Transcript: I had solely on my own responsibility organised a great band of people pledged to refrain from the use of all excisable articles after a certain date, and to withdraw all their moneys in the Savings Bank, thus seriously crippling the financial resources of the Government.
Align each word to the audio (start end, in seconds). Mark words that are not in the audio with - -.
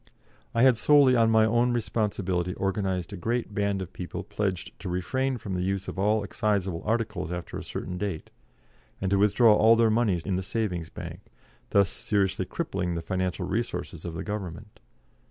I 0.55 0.63
had 0.63 0.77
solely 0.77 1.15
on 1.15 1.29
my 1.29 1.45
own 1.45 1.73
responsibility 1.73 2.55
organised 2.55 3.13
a 3.13 3.15
great 3.15 3.53
band 3.53 3.83
of 3.83 3.93
people 3.93 4.23
pledged 4.23 4.79
to 4.79 4.89
refrain 4.89 5.37
from 5.37 5.53
the 5.53 5.61
use 5.61 5.87
of 5.87 5.99
all 5.99 6.23
excisable 6.23 6.81
articles 6.87 7.31
after 7.31 7.55
a 7.55 7.63
certain 7.63 7.99
date, 7.99 8.31
and 8.99 9.11
to 9.11 9.19
withdraw 9.19 9.53
all 9.53 9.75
their 9.75 9.91
moneys 9.91 10.23
in 10.23 10.37
the 10.37 10.41
Savings 10.41 10.89
Bank, 10.89 11.19
thus 11.69 11.89
seriously 11.89 12.45
crippling 12.45 12.95
the 12.95 13.03
financial 13.03 13.45
resources 13.45 14.03
of 14.03 14.15
the 14.15 14.23
Government. 14.23 14.79